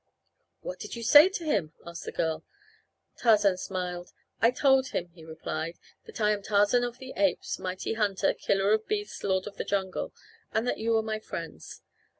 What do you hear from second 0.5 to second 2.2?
"What did you say to him?" asked the